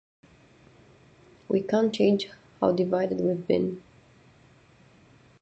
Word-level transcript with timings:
We 1.47 1.61
can’t 1.61 1.93
change 1.93 2.27
how 2.59 2.71
divided 2.71 3.19
we’ve 3.21 3.45
been. 3.47 3.83